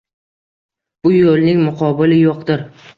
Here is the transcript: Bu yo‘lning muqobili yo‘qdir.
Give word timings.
Bu 1.05 1.13
yo‘lning 1.19 1.63
muqobili 1.69 2.23
yo‘qdir. 2.27 2.71